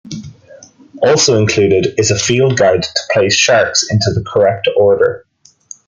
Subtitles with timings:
[1.03, 5.27] Also included is a field guide to place sharks into the correct order.